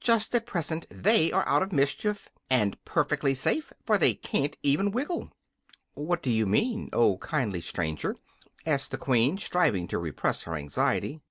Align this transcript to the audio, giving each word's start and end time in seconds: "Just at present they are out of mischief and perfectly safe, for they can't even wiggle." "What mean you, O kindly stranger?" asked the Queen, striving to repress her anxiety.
"Just 0.00 0.34
at 0.34 0.44
present 0.44 0.84
they 0.90 1.32
are 1.32 1.48
out 1.48 1.62
of 1.62 1.72
mischief 1.72 2.28
and 2.50 2.76
perfectly 2.84 3.32
safe, 3.32 3.72
for 3.86 3.96
they 3.96 4.12
can't 4.12 4.54
even 4.62 4.90
wiggle." 4.90 5.30
"What 5.94 6.26
mean 6.26 6.82
you, 6.82 6.88
O 6.92 7.16
kindly 7.16 7.62
stranger?" 7.62 8.14
asked 8.66 8.90
the 8.90 8.98
Queen, 8.98 9.38
striving 9.38 9.88
to 9.88 9.96
repress 9.98 10.42
her 10.42 10.56
anxiety. 10.56 11.22